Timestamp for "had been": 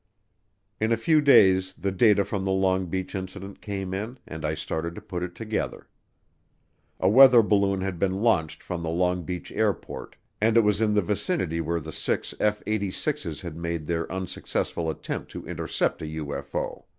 7.81-8.23